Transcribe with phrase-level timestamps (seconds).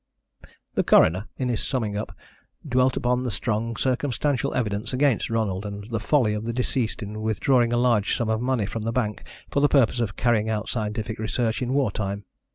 [0.73, 2.15] The coroner, in his summing up,
[2.67, 7.21] dwelt upon the strong circumstantial evidence against Ronald, and the folly of the deceased in
[7.21, 10.69] withdrawing a large sum of money from the bank for the purpose of carrying out
[10.69, 12.25] scientific research in war time.